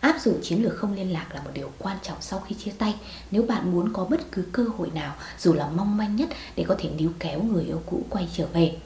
Áp 0.00 0.20
dụng 0.20 0.38
chiến 0.42 0.62
lược 0.62 0.76
không 0.76 0.94
liên 0.94 1.12
lạc 1.12 1.26
là 1.34 1.42
một 1.42 1.50
điều 1.54 1.70
quan 1.78 1.96
trọng 2.02 2.16
sau 2.20 2.40
khi 2.40 2.54
chia 2.54 2.72
tay 2.78 2.94
nếu 3.30 3.42
bạn 3.42 3.72
muốn 3.72 3.92
có 3.92 4.04
bất 4.04 4.32
cứ 4.32 4.42
cơ 4.52 4.64
hội 4.78 4.90
nào, 4.94 5.14
dù 5.38 5.52
là 5.52 5.68
mong 5.76 5.96
manh 5.96 6.16
nhất, 6.16 6.28
để 6.56 6.64
có 6.68 6.74
thể 6.78 6.90
níu 6.90 7.10
kéo 7.18 7.42
người 7.42 7.64
yêu 7.64 7.82
cũ 7.86 8.02
quay 8.10 8.28
trở 8.36 8.46
về. 8.46 8.76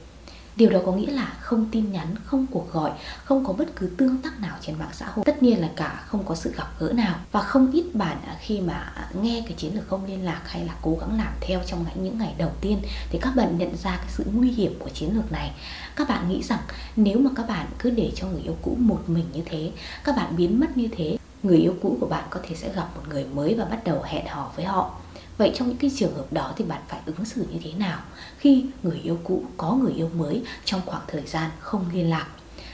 Điều 0.55 0.69
đó 0.69 0.79
có 0.85 0.91
nghĩa 0.91 1.11
là 1.11 1.33
không 1.39 1.65
tin 1.71 1.91
nhắn, 1.91 2.15
không 2.23 2.45
cuộc 2.51 2.73
gọi, 2.73 2.91
không 3.23 3.45
có 3.45 3.53
bất 3.53 3.75
cứ 3.75 3.89
tương 3.97 4.17
tác 4.17 4.39
nào 4.39 4.57
trên 4.61 4.79
mạng 4.79 4.89
xã 4.93 5.05
hội. 5.05 5.25
Tất 5.25 5.43
nhiên 5.43 5.61
là 5.61 5.69
cả 5.75 6.03
không 6.07 6.23
có 6.23 6.35
sự 6.35 6.53
gặp 6.57 6.67
gỡ 6.79 6.93
nào 6.93 7.15
và 7.31 7.41
không 7.41 7.71
ít 7.71 7.85
bạn 7.93 8.17
à, 8.27 8.37
khi 8.41 8.61
mà 8.61 8.73
à, 8.73 9.09
nghe 9.21 9.43
cái 9.47 9.53
chiến 9.57 9.75
lược 9.75 9.87
không 9.87 10.05
liên 10.05 10.25
lạc 10.25 10.41
hay 10.45 10.65
là 10.65 10.73
cố 10.81 10.97
gắng 11.01 11.17
làm 11.17 11.33
theo 11.41 11.59
trong 11.65 11.85
những 11.95 12.17
ngày 12.17 12.33
đầu 12.37 12.51
tiên 12.61 12.77
thì 13.09 13.19
các 13.21 13.35
bạn 13.35 13.57
nhận 13.57 13.77
ra 13.77 13.97
cái 13.97 14.09
sự 14.09 14.25
nguy 14.33 14.51
hiểm 14.51 14.73
của 14.79 14.89
chiến 14.89 15.15
lược 15.15 15.31
này. 15.31 15.51
Các 15.95 16.09
bạn 16.09 16.29
nghĩ 16.29 16.43
rằng 16.43 16.59
nếu 16.95 17.19
mà 17.19 17.29
các 17.35 17.47
bạn 17.47 17.67
cứ 17.79 17.89
để 17.89 18.11
cho 18.15 18.27
người 18.27 18.41
yêu 18.41 18.55
cũ 18.61 18.75
một 18.79 19.01
mình 19.07 19.25
như 19.33 19.41
thế, 19.45 19.71
các 20.03 20.15
bạn 20.15 20.35
biến 20.37 20.59
mất 20.59 20.77
như 20.77 20.87
thế, 20.91 21.17
người 21.43 21.57
yêu 21.57 21.75
cũ 21.81 21.97
của 21.99 22.07
bạn 22.07 22.23
có 22.29 22.39
thể 22.43 22.55
sẽ 22.55 22.73
gặp 22.75 22.87
một 22.95 23.01
người 23.09 23.25
mới 23.25 23.55
và 23.55 23.65
bắt 23.65 23.83
đầu 23.83 24.01
hẹn 24.03 24.27
hò 24.27 24.51
với 24.55 24.65
họ 24.65 24.91
Vậy 25.41 25.51
trong 25.55 25.67
những 25.67 25.77
cái 25.77 25.91
trường 25.97 26.15
hợp 26.15 26.33
đó 26.33 26.53
thì 26.57 26.65
bạn 26.65 26.81
phải 26.87 26.99
ứng 27.05 27.25
xử 27.25 27.45
như 27.51 27.59
thế 27.63 27.73
nào 27.73 27.99
khi 28.37 28.65
người 28.83 28.99
yêu 29.03 29.19
cũ 29.23 29.43
có 29.57 29.73
người 29.73 29.93
yêu 29.93 30.09
mới 30.15 30.43
trong 30.65 30.81
khoảng 30.85 31.01
thời 31.07 31.21
gian 31.25 31.51
không 31.59 31.85
liên 31.93 32.09
lạc? 32.09 32.27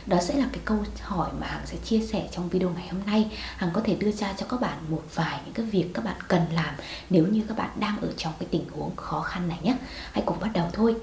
Đó 0.06 0.18
sẽ 0.22 0.36
là 0.36 0.48
cái 0.54 0.62
câu 0.66 0.78
hỏi 1.02 1.30
mà 1.40 1.48
Hằng 1.48 1.66
sẽ 1.66 1.78
chia 1.84 2.00
sẻ 2.00 2.30
trong 2.32 2.50
video 2.50 2.70
ngày 2.70 2.88
hôm 2.88 3.02
nay. 3.06 3.32
Hằng 3.58 3.70
có 3.74 3.82
thể 3.84 3.96
đưa 3.96 4.12
ra 4.12 4.34
cho 4.38 4.46
các 4.50 4.62
bạn 4.62 4.78
một 4.90 5.04
vài 5.14 5.42
những 5.46 5.54
cái 5.54 5.66
việc 5.66 5.90
các 5.94 6.06
bạn 6.06 6.16
cần 6.28 6.42
làm 6.54 6.76
nếu 7.10 7.28
như 7.28 7.44
các 7.48 7.58
bạn 7.58 7.70
đang 7.80 8.02
ở 8.02 8.10
trong 8.18 8.34
cái 8.40 8.48
tình 8.52 8.66
huống 8.72 8.96
khó 8.96 9.22
khăn 9.22 9.48
này 9.48 9.58
nhé. 9.64 9.78
Hãy 10.12 10.24
cùng 10.26 10.40
bắt 10.40 10.50
đầu 10.54 10.70
thôi. 10.74 10.96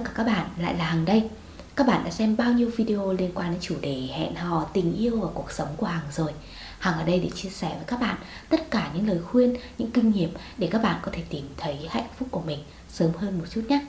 Tất 0.00 0.10
cả 0.14 0.24
các 0.24 0.32
bạn, 0.32 0.46
lại 0.58 0.74
là 0.74 0.84
Hằng 0.84 1.04
đây. 1.04 1.28
Các 1.76 1.86
bạn 1.86 2.04
đã 2.04 2.10
xem 2.10 2.36
bao 2.36 2.52
nhiêu 2.52 2.70
video 2.76 3.12
liên 3.12 3.30
quan 3.34 3.50
đến 3.50 3.60
chủ 3.60 3.74
đề 3.80 4.08
hẹn 4.16 4.34
hò, 4.34 4.66
tình 4.72 4.96
yêu 4.96 5.20
và 5.20 5.28
cuộc 5.34 5.52
sống 5.52 5.68
của 5.76 5.86
Hằng 5.86 6.06
rồi. 6.12 6.32
Hằng 6.78 6.98
ở 6.98 7.04
đây 7.04 7.20
để 7.20 7.30
chia 7.34 7.48
sẻ 7.48 7.68
với 7.68 7.84
các 7.86 8.00
bạn 8.00 8.16
tất 8.48 8.70
cả 8.70 8.90
những 8.94 9.08
lời 9.08 9.18
khuyên, 9.30 9.56
những 9.78 9.90
kinh 9.90 10.10
nghiệm 10.10 10.30
để 10.58 10.68
các 10.70 10.82
bạn 10.82 11.00
có 11.02 11.12
thể 11.14 11.22
tìm 11.30 11.48
thấy 11.56 11.78
hạnh 11.90 12.06
phúc 12.18 12.28
của 12.30 12.40
mình 12.40 12.58
sớm 12.88 13.10
hơn 13.18 13.38
một 13.38 13.44
chút 13.50 13.62
nhé. 13.68 13.80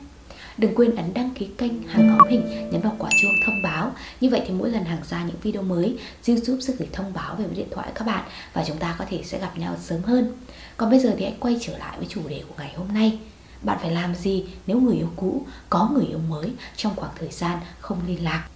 Đừng 0.57 0.75
quên 0.75 0.95
ấn 0.95 1.13
đăng 1.13 1.29
ký 1.29 1.47
kênh 1.57 1.87
Hằng 1.87 2.07
Ngóng 2.07 2.27
Hình, 2.29 2.69
nhấn 2.71 2.81
vào 2.81 2.95
quả 2.99 3.09
chuông 3.21 3.33
thông 3.45 3.61
báo. 3.63 3.91
Như 4.21 4.29
vậy 4.29 4.41
thì 4.47 4.53
mỗi 4.53 4.69
lần 4.69 4.85
Hằng 4.85 5.03
ra 5.09 5.23
những 5.23 5.39
video 5.41 5.63
mới, 5.63 5.97
YouTube 6.27 6.61
sẽ 6.61 6.73
gửi 6.79 6.87
thông 6.93 7.13
báo 7.13 7.35
về 7.35 7.45
với 7.45 7.55
điện 7.55 7.67
thoại 7.71 7.91
các 7.95 8.07
bạn 8.07 8.23
Và 8.53 8.63
chúng 8.67 8.77
ta 8.77 8.95
có 8.99 9.05
thể 9.09 9.21
sẽ 9.23 9.39
gặp 9.39 9.57
nhau 9.57 9.75
sớm 9.81 10.01
hơn. 10.03 10.33
Còn 10.77 10.89
bây 10.89 10.99
giờ 10.99 11.15
thì 11.17 11.23
hãy 11.23 11.35
quay 11.39 11.57
trở 11.61 11.77
lại 11.77 11.97
với 11.97 12.07
chủ 12.09 12.21
đề 12.27 12.43
của 12.47 12.55
ngày 12.57 12.73
hôm 12.77 12.87
nay 12.93 13.19
bạn 13.61 13.77
phải 13.81 13.91
làm 13.91 14.15
gì 14.15 14.45
nếu 14.67 14.79
người 14.79 14.95
yêu 14.95 15.09
cũ 15.15 15.45
có 15.69 15.89
người 15.93 16.05
yêu 16.05 16.19
mới 16.29 16.53
trong 16.75 16.95
khoảng 16.95 17.11
thời 17.19 17.31
gian 17.31 17.59
không 17.79 18.01
liên 18.07 18.23
lạc? 18.23 18.47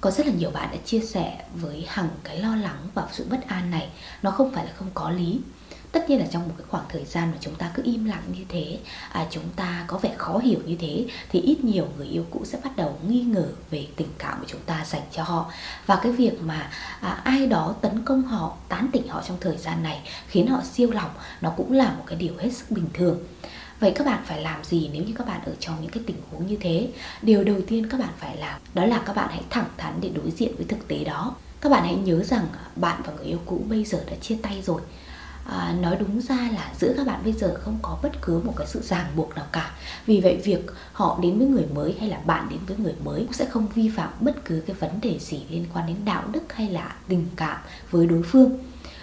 Có 0.00 0.10
rất 0.10 0.26
là 0.26 0.32
nhiều 0.32 0.50
bạn 0.50 0.68
đã 0.72 0.76
chia 0.84 1.00
sẻ 1.00 1.44
với 1.54 1.86
hằng 1.88 2.08
cái 2.24 2.38
lo 2.38 2.56
lắng 2.56 2.88
và 2.94 3.06
sự 3.12 3.26
bất 3.30 3.48
an 3.48 3.70
này. 3.70 3.88
Nó 4.22 4.30
không 4.30 4.54
phải 4.54 4.64
là 4.64 4.72
không 4.76 4.90
có 4.94 5.10
lý. 5.10 5.40
Tất 5.92 6.10
nhiên 6.10 6.20
là 6.20 6.26
trong 6.30 6.48
một 6.48 6.54
cái 6.58 6.66
khoảng 6.70 6.84
thời 6.88 7.04
gian 7.04 7.30
mà 7.30 7.36
chúng 7.40 7.54
ta 7.54 7.70
cứ 7.74 7.82
im 7.84 8.04
lặng 8.04 8.22
như 8.32 8.44
thế 8.48 8.78
à, 9.12 9.26
chúng 9.30 9.44
ta 9.56 9.84
có 9.86 9.98
vẻ 9.98 10.14
khó 10.18 10.38
hiểu 10.38 10.58
như 10.66 10.76
thế 10.80 11.06
thì 11.28 11.40
ít 11.40 11.64
nhiều 11.64 11.88
người 11.96 12.06
yêu 12.06 12.26
cũ 12.30 12.42
sẽ 12.44 12.58
bắt 12.64 12.76
đầu 12.76 12.98
nghi 13.08 13.22
ngờ 13.22 13.48
về 13.70 13.86
tình 13.96 14.08
cảm 14.18 14.40
của 14.40 14.46
chúng 14.48 14.60
ta 14.66 14.84
dành 14.86 15.02
cho 15.12 15.22
họ. 15.22 15.52
Và 15.86 15.96
cái 16.02 16.12
việc 16.12 16.42
mà 16.42 16.70
à, 17.00 17.20
ai 17.24 17.46
đó 17.46 17.74
tấn 17.80 18.04
công 18.04 18.22
họ 18.22 18.56
tán 18.68 18.88
tỉnh 18.92 19.08
họ 19.08 19.22
trong 19.28 19.36
thời 19.40 19.56
gian 19.56 19.82
này 19.82 20.02
khiến 20.28 20.46
họ 20.46 20.60
siêu 20.72 20.90
lòng 20.90 21.10
nó 21.40 21.50
cũng 21.56 21.72
là 21.72 21.90
một 21.90 22.04
cái 22.06 22.18
điều 22.18 22.36
hết 22.38 22.50
sức 22.52 22.70
bình 22.70 22.88
thường. 22.94 23.18
Vậy 23.80 23.92
các 23.94 24.06
bạn 24.06 24.22
phải 24.26 24.42
làm 24.42 24.64
gì 24.64 24.90
nếu 24.92 25.04
như 25.04 25.12
các 25.18 25.26
bạn 25.26 25.40
ở 25.46 25.52
trong 25.60 25.76
những 25.80 25.90
cái 25.90 26.02
tình 26.06 26.16
huống 26.30 26.46
như 26.46 26.56
thế? 26.60 26.88
Điều 27.22 27.44
đầu 27.44 27.56
tiên 27.66 27.86
các 27.90 28.00
bạn 28.00 28.12
phải 28.18 28.36
làm 28.36 28.60
đó 28.74 28.84
là 28.84 29.02
các 29.06 29.16
bạn 29.16 29.28
hãy 29.30 29.42
thẳng 29.50 29.68
thắn 29.76 29.94
để 30.00 30.10
đối 30.14 30.30
diện 30.30 30.52
với 30.56 30.66
thực 30.66 30.88
tế 30.88 31.04
đó. 31.04 31.34
Các 31.60 31.68
bạn 31.68 31.84
hãy 31.84 31.94
nhớ 31.94 32.22
rằng 32.24 32.46
bạn 32.76 33.02
và 33.04 33.12
người 33.12 33.26
yêu 33.26 33.38
cũ 33.46 33.62
bây 33.68 33.84
giờ 33.84 34.04
đã 34.10 34.16
chia 34.20 34.36
tay 34.42 34.62
rồi. 34.62 34.80
À, 35.46 35.74
nói 35.80 35.96
đúng 36.00 36.20
ra 36.20 36.48
là 36.54 36.72
giữa 36.80 36.94
các 36.96 37.06
bạn 37.06 37.20
bây 37.24 37.32
giờ 37.32 37.56
không 37.60 37.78
có 37.82 37.98
bất 38.02 38.12
cứ 38.22 38.40
một 38.44 38.54
cái 38.56 38.66
sự 38.66 38.80
ràng 38.82 39.06
buộc 39.16 39.36
nào 39.36 39.46
cả 39.52 39.70
vì 40.06 40.20
vậy 40.20 40.40
việc 40.44 40.60
họ 40.92 41.18
đến 41.22 41.38
với 41.38 41.46
người 41.46 41.66
mới 41.74 41.96
hay 42.00 42.08
là 42.08 42.18
bạn 42.24 42.46
đến 42.50 42.58
với 42.66 42.76
người 42.76 42.94
mới 43.04 43.20
cũng 43.20 43.32
sẽ 43.32 43.44
không 43.44 43.68
vi 43.74 43.90
phạm 43.96 44.08
bất 44.20 44.44
cứ 44.44 44.62
cái 44.66 44.76
vấn 44.76 45.00
đề 45.02 45.18
gì 45.18 45.40
liên 45.50 45.64
quan 45.74 45.86
đến 45.86 45.96
đạo 46.04 46.24
đức 46.32 46.52
hay 46.52 46.70
là 46.70 46.94
tình 47.08 47.26
cảm 47.36 47.58
với 47.90 48.06
đối 48.06 48.22
phương 48.22 48.58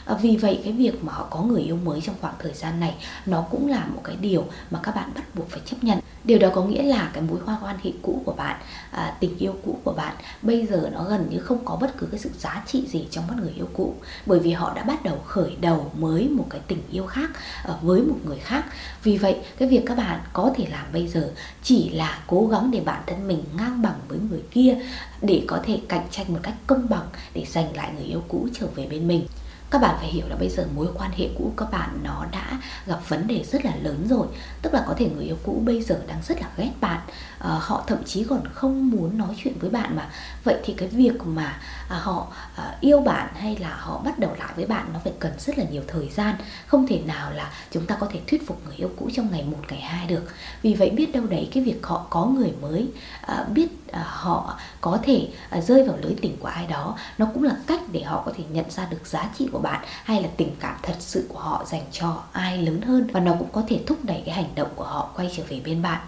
Ờ, 0.06 0.20
vì 0.22 0.38
vậy 0.38 0.60
cái 0.64 0.74
việc 0.74 1.04
mà 1.04 1.14
họ 1.14 1.28
có 1.30 1.42
người 1.42 1.62
yêu 1.62 1.76
mới 1.76 2.02
trong 2.02 2.16
khoảng 2.22 2.34
thời 2.40 2.54
gian 2.54 2.80
này 2.80 2.96
nó 3.26 3.42
cũng 3.42 3.70
là 3.70 3.86
một 3.86 4.02
cái 4.04 4.16
điều 4.16 4.46
mà 4.72 4.80
các 4.84 4.96
bạn 4.96 5.12
bắt 5.16 5.36
buộc 5.36 5.50
phải 5.50 5.62
chấp 5.66 5.84
nhận. 5.84 6.00
Điều 6.24 6.40
đó 6.40 6.50
có 6.56 6.64
nghĩa 6.64 6.84
là 6.84 7.10
cái 7.14 7.24
mối 7.24 7.40
hoa 7.46 7.58
quan 7.62 7.76
hệ 7.84 7.92
cũ 8.02 8.22
của 8.26 8.34
bạn 8.34 8.60
à, 8.92 9.18
tình 9.20 9.38
yêu 9.38 9.56
cũ 9.66 9.80
của 9.84 9.94
bạn 9.94 10.16
bây 10.42 10.68
giờ 10.68 10.90
nó 10.94 11.04
gần 11.04 11.28
như 11.30 11.40
không 11.40 11.66
có 11.66 11.76
bất 11.76 11.98
cứ 11.98 12.08
cái 12.12 12.20
sự 12.20 12.30
giá 12.38 12.64
trị 12.68 12.88
gì 12.88 13.08
trong 13.12 13.28
mắt 13.28 13.34
người 13.42 13.54
yêu 13.56 13.70
cũ. 13.74 13.96
Bởi 14.26 14.40
vì 14.40 14.52
họ 14.52 14.74
đã 14.74 14.84
bắt 14.84 15.04
đầu 15.04 15.18
khởi 15.26 15.56
đầu 15.62 15.92
mới 15.98 16.30
một 16.30 16.46
cái 16.50 16.62
tình 16.68 16.82
yêu 16.92 17.06
khác 17.06 17.30
à, 17.64 17.74
với 17.82 18.02
một 18.02 18.18
người 18.26 18.40
khác. 18.40 18.66
Vì 19.04 19.18
vậy 19.18 19.40
cái 19.58 19.70
việc 19.70 19.84
các 19.86 19.98
bạn 19.98 20.20
có 20.34 20.54
thể 20.56 20.68
làm 20.72 20.86
bây 20.94 21.08
giờ 21.08 21.32
chỉ 21.64 21.90
là 21.90 22.20
cố 22.28 22.48
gắng 22.48 22.72
để 22.72 22.80
bản 22.80 23.04
thân 23.08 23.28
mình 23.28 23.44
ngang 23.58 23.82
bằng 23.82 24.00
với 24.08 24.20
người 24.30 24.42
kia 24.52 24.78
để 25.22 25.44
có 25.48 25.60
thể 25.64 25.80
cạnh 25.90 26.08
tranh 26.12 26.34
một 26.34 26.40
cách 26.44 26.56
công 26.68 26.90
bằng 26.90 27.08
để 27.34 27.46
giành 27.48 27.76
lại 27.76 27.92
người 27.96 28.06
yêu 28.06 28.24
cũ 28.28 28.48
trở 28.54 28.68
về 28.76 28.88
bên 28.88 29.08
mình 29.08 29.28
các 29.76 29.82
bạn 29.82 29.96
phải 30.00 30.08
hiểu 30.08 30.28
là 30.28 30.36
bây 30.36 30.50
giờ 30.50 30.68
mối 30.76 30.88
quan 30.98 31.12
hệ 31.12 31.30
cũ 31.38 31.54
các 31.58 31.72
bạn 31.72 32.00
nó 32.04 32.26
đã 32.32 32.60
gặp 32.86 33.00
vấn 33.08 33.28
đề 33.28 33.44
rất 33.44 33.66
là 33.66 33.76
lớn 33.76 34.08
rồi. 34.10 34.28
Tức 34.62 34.74
là 34.74 34.84
có 34.88 34.94
thể 34.98 35.10
người 35.16 35.26
yêu 35.26 35.38
cũ 35.44 35.62
bây 35.66 35.82
giờ 35.82 36.00
đang 36.08 36.22
rất 36.28 36.42
là 36.42 36.48
ghét 36.58 36.72
bạn 36.82 37.00
à, 37.40 37.50
họ 37.62 37.84
thậm 37.88 38.04
chí 38.06 38.24
còn 38.30 38.42
không 38.54 38.90
muốn 38.90 39.18
nói 39.18 39.36
chuyện 39.44 39.54
với 39.60 39.70
bạn 39.70 39.96
mà. 39.96 40.10
Vậy 40.44 40.60
thì 40.64 40.74
cái 40.74 40.88
việc 40.88 41.26
mà 41.26 41.60
à, 41.90 41.98
họ 41.98 42.28
à, 42.56 42.78
yêu 42.82 43.02
bạn 43.02 43.28
hay 43.36 43.58
là 43.58 43.76
họ 43.80 44.02
bắt 44.06 44.20
đầu 44.20 44.36
lại 44.40 44.54
với 44.56 44.66
bạn 44.66 44.90
nó 44.94 45.00
phải 45.04 45.14
cần 45.20 45.32
rất 45.40 45.58
là 45.58 45.66
nhiều 45.72 45.84
thời 45.88 46.10
gian. 46.10 46.36
Không 46.68 46.88
thể 46.88 47.02
nào 47.06 47.32
là 47.32 47.52
chúng 47.72 47.86
ta 47.86 47.96
có 47.96 48.08
thể 48.12 48.20
thuyết 48.28 48.48
phục 48.48 48.62
người 48.66 48.76
yêu 48.76 48.90
cũ 48.98 49.10
trong 49.14 49.32
ngày 49.32 49.44
một 49.44 49.62
ngày 49.70 49.82
hai 49.82 50.08
được. 50.08 50.24
Vì 50.62 50.74
vậy 50.74 50.90
biết 50.90 51.12
đâu 51.14 51.24
đấy 51.26 51.50
cái 51.54 51.64
việc 51.64 51.86
họ 51.86 52.08
có 52.10 52.26
người 52.26 52.54
mới 52.62 52.88
à, 53.22 53.46
biết 53.54 53.68
à, 53.92 54.04
họ 54.08 54.60
có 54.82 55.00
thể 55.04 55.30
à, 55.50 55.62
rơi 55.62 55.84
vào 55.88 55.98
lưới 56.02 56.16
tình 56.22 56.38
của 56.40 56.48
ai 56.48 56.68
đó 56.68 56.98
nó 57.18 57.28
cũng 57.34 57.44
là 57.44 57.56
cách 57.68 57.82
để 57.92 58.04
họ 58.04 58.24
có 58.26 58.34
thể 58.38 58.44
nhận 58.50 58.72
ra 58.72 58.88
được 58.90 59.08
giá 59.08 59.30
trị 59.38 59.50
của 59.52 59.60
bạn 59.66 59.80
hay 60.04 60.22
là 60.22 60.30
tình 60.38 60.56
cảm 60.60 60.76
thật 60.84 60.96
sự 61.00 61.26
của 61.30 61.40
họ 61.40 61.66
dành 61.68 61.84
cho 61.92 62.24
ai 62.32 62.58
lớn 62.58 62.82
hơn 62.82 63.08
và 63.14 63.20
nó 63.20 63.36
cũng 63.40 63.50
có 63.52 63.64
thể 63.68 63.80
thúc 63.88 63.98
đẩy 64.04 64.24
cái 64.26 64.36
hành 64.36 64.56
động 64.56 64.70
của 64.76 64.84
họ 64.84 65.10
quay 65.16 65.32
trở 65.38 65.44
về 65.50 65.62
bên 65.66 65.82
bạn. 65.82 66.02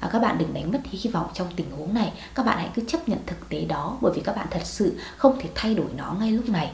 À, 0.00 0.08
các 0.12 0.18
bạn 0.22 0.38
đừng 0.38 0.54
đánh 0.54 0.72
mất 0.72 0.78
hy 0.84 1.10
vọng 1.10 1.26
trong 1.34 1.46
tình 1.56 1.70
huống 1.70 1.94
này. 1.94 2.12
Các 2.34 2.46
bạn 2.46 2.58
hãy 2.58 2.70
cứ 2.74 2.82
chấp 2.88 3.08
nhận 3.08 3.18
thực 3.26 3.48
tế 3.48 3.64
đó 3.64 3.98
bởi 4.00 4.12
vì 4.16 4.22
các 4.24 4.36
bạn 4.36 4.46
thật 4.50 4.62
sự 4.64 4.98
không 5.16 5.38
thể 5.40 5.48
thay 5.54 5.74
đổi 5.74 5.86
nó 5.96 6.16
ngay 6.20 6.30
lúc 6.30 6.48
này 6.48 6.72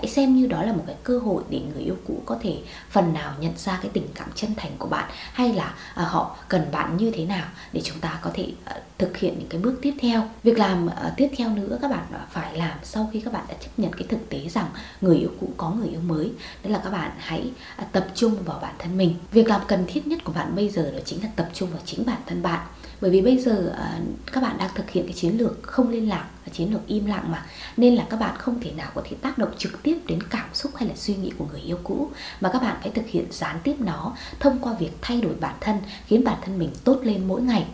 hãy 0.00 0.08
xem 0.08 0.36
như 0.36 0.46
đó 0.46 0.62
là 0.62 0.72
một 0.72 0.84
cái 0.86 0.96
cơ 1.02 1.18
hội 1.18 1.42
để 1.50 1.60
người 1.72 1.82
yêu 1.82 1.96
cũ 2.06 2.22
có 2.26 2.38
thể 2.42 2.58
phần 2.90 3.12
nào 3.12 3.34
nhận 3.40 3.52
ra 3.56 3.78
cái 3.82 3.90
tình 3.94 4.08
cảm 4.14 4.28
chân 4.34 4.54
thành 4.56 4.70
của 4.78 4.88
bạn 4.88 5.10
hay 5.32 5.52
là 5.52 5.74
à, 5.94 6.04
họ 6.04 6.36
cần 6.48 6.66
bạn 6.72 6.96
như 6.96 7.10
thế 7.10 7.24
nào 7.24 7.46
để 7.72 7.80
chúng 7.84 8.00
ta 8.00 8.18
có 8.22 8.30
thể 8.34 8.46
à, 8.64 8.76
thực 8.98 9.16
hiện 9.16 9.38
những 9.38 9.48
cái 9.48 9.60
bước 9.60 9.78
tiếp 9.82 9.94
theo. 10.00 10.22
Việc 10.42 10.58
làm 10.58 10.86
à, 10.86 11.14
tiếp 11.16 11.28
theo 11.36 11.48
nữa 11.48 11.78
các 11.82 11.90
bạn 11.90 12.04
à, 12.12 12.26
phải 12.30 12.56
làm 12.56 12.78
sau 12.82 13.10
khi 13.12 13.20
các 13.20 13.32
bạn 13.32 13.44
đã 13.48 13.54
chấp 13.60 13.70
nhận 13.76 13.92
cái 13.92 14.06
thực 14.08 14.28
tế 14.28 14.48
rằng 14.48 14.66
người 15.00 15.16
yêu 15.16 15.30
cũ 15.40 15.48
có 15.56 15.70
người 15.70 15.88
yêu 15.88 16.00
mới. 16.00 16.32
Đó 16.64 16.70
là 16.70 16.80
các 16.84 16.90
bạn 16.90 17.10
hãy 17.18 17.50
à, 17.76 17.84
tập 17.92 18.06
trung 18.14 18.36
vào 18.44 18.58
bản 18.62 18.74
thân 18.78 18.96
mình. 18.96 19.14
Việc 19.32 19.48
làm 19.48 19.60
cần 19.68 19.84
thiết 19.88 20.06
nhất 20.06 20.24
của 20.24 20.32
bạn 20.32 20.56
bây 20.56 20.68
giờ 20.68 20.90
đó 20.90 20.98
chính 21.04 21.22
là 21.22 21.28
tập 21.36 21.48
trung 21.54 21.70
vào 21.70 21.80
chính 21.84 22.06
bản 22.06 22.20
thân 22.26 22.42
bạn 22.42 22.66
bởi 23.00 23.10
vì 23.10 23.20
bây 23.20 23.38
giờ 23.38 23.72
ờ, 23.76 23.88
các 24.32 24.42
bạn 24.42 24.58
đang 24.58 24.70
thực 24.74 24.90
hiện 24.90 25.04
cái 25.04 25.14
chiến 25.14 25.38
lược 25.38 25.62
không 25.62 25.90
liên 25.90 26.08
lạc 26.08 26.24
chiến 26.52 26.72
lược 26.72 26.86
im 26.86 27.06
lặng 27.06 27.30
mà. 27.30 27.46
Nên 27.76 27.94
là 27.94 28.06
các 28.10 28.20
bạn 28.20 28.36
không 28.38 28.60
thể 28.60 28.72
nào 28.72 28.90
có 28.94 29.02
thể 29.04 29.16
tác 29.20 29.38
động 29.38 29.50
trực 29.58 29.82
tiếp 29.82 29.98
đến 30.06 30.22
cảm 30.22 30.48
xúc 30.54 30.76
hay 30.76 30.88
là 30.88 30.94
suy 30.96 31.16
nghĩ 31.16 31.32
của 31.38 31.46
người 31.50 31.60
yêu 31.60 31.78
cũ, 31.84 32.10
mà 32.40 32.50
các 32.52 32.62
bạn 32.62 32.76
phải 32.82 32.90
thực 32.90 33.06
hiện 33.06 33.24
gián 33.30 33.56
tiếp 33.64 33.74
nó 33.78 34.16
thông 34.40 34.58
qua 34.58 34.74
việc 34.78 34.90
thay 35.00 35.20
đổi 35.20 35.34
bản 35.40 35.54
thân, 35.60 35.76
khiến 36.06 36.24
bản 36.24 36.38
thân 36.44 36.58
mình 36.58 36.70
tốt 36.84 37.00
lên 37.02 37.28
mỗi 37.28 37.42
ngày 37.42 37.66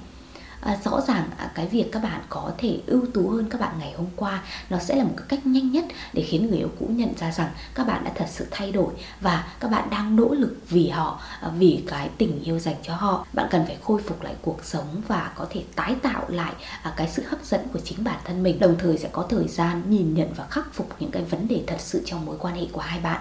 à, 0.67 0.77
rõ 0.85 1.01
ràng 1.01 1.29
à, 1.37 1.51
cái 1.55 1.67
việc 1.67 1.93
các 1.93 2.03
bạn 2.03 2.21
có 2.29 2.51
thể 2.59 2.81
ưu 2.87 3.07
tú 3.15 3.29
hơn 3.29 3.47
các 3.51 3.61
bạn 3.61 3.75
ngày 3.79 3.95
hôm 3.97 4.07
qua 4.17 4.43
nó 4.71 4.79
sẽ 4.79 4.97
là 4.97 5.05
một 5.05 5.15
cái 5.17 5.27
cách 5.29 5.47
nhanh 5.47 5.73
nhất 5.73 5.85
để 6.13 6.23
khiến 6.23 6.47
người 6.47 6.59
yêu 6.59 6.71
cũ 6.79 6.87
nhận 6.89 7.13
ra 7.19 7.33
rằng 7.33 7.51
các 7.75 7.87
bạn 7.87 8.05
đã 8.05 8.13
thật 8.15 8.27
sự 8.29 8.47
thay 8.51 8.73
đổi 8.73 8.93
và 9.21 9.49
các 9.61 9.71
bạn 9.71 9.91
đang 9.91 10.17
nỗ 10.17 10.29
lực 10.29 10.57
vì 10.69 10.89
họ 10.89 11.21
à, 11.41 11.49
vì 11.59 11.83
cái 11.87 12.11
tình 12.19 12.43
yêu 12.43 12.59
dành 12.59 12.77
cho 12.83 12.95
họ. 12.95 13.27
Bạn 13.33 13.47
cần 13.51 13.67
phải 13.67 13.77
khôi 13.83 14.03
phục 14.03 14.23
lại 14.23 14.35
cuộc 14.43 14.65
sống 14.65 15.03
và 15.09 15.33
có 15.35 15.47
thể 15.51 15.65
tái 15.75 15.97
tạo 16.03 16.25
lại 16.29 16.53
à, 16.83 16.95
cái 16.97 17.09
sự 17.09 17.23
hấp 17.27 17.45
dẫn 17.45 17.61
của 17.73 17.81
chính 17.85 18.05
bản 18.05 18.19
thân 18.25 18.43
mình. 18.43 18.59
Đồng 18.59 18.77
thời 18.79 18.99
sẽ 18.99 19.09
có 19.13 19.23
thời 19.23 19.49
gian 19.49 19.83
nhìn 19.89 20.15
nhận 20.15 20.33
và 20.37 20.47
khắc 20.51 20.75
phục 20.75 20.89
những 20.99 21.11
cái 21.11 21.23
vấn 21.23 21.49
đề 21.49 21.65
thật 21.67 21.79
sự 21.79 22.03
trong 22.07 22.27
mối 22.27 22.37
quan 22.41 22.55
hệ 22.55 22.67
của 22.73 22.81
hai 22.81 23.01
bạn 23.01 23.21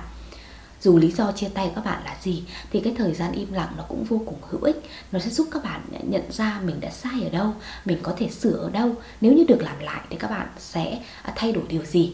dù 0.81 0.97
lý 0.97 1.11
do 1.11 1.31
chia 1.31 1.49
tay 1.49 1.71
các 1.75 1.85
bạn 1.85 2.03
là 2.05 2.17
gì, 2.21 2.43
thì 2.71 2.79
cái 2.79 2.93
thời 2.97 3.13
gian 3.13 3.31
im 3.31 3.53
lặng 3.53 3.73
nó 3.77 3.83
cũng 3.87 4.03
vô 4.03 4.21
cùng 4.25 4.37
hữu 4.49 4.61
ích. 4.61 4.81
Nó 5.11 5.19
sẽ 5.19 5.29
giúp 5.29 5.47
các 5.51 5.63
bạn 5.63 5.81
nhận 6.09 6.31
ra 6.31 6.61
mình 6.63 6.79
đã 6.79 6.89
sai 6.89 7.23
ở 7.23 7.29
đâu, 7.29 7.53
mình 7.85 7.99
có 8.03 8.13
thể 8.17 8.29
sửa 8.29 8.57
ở 8.57 8.69
đâu. 8.69 8.95
Nếu 9.21 9.33
như 9.33 9.43
được 9.47 9.61
làm 9.61 9.79
lại 9.79 10.01
thì 10.09 10.15
các 10.19 10.31
bạn 10.31 10.47
sẽ 10.57 10.99
thay 11.35 11.51
đổi 11.51 11.63
điều 11.69 11.85
gì? 11.85 12.13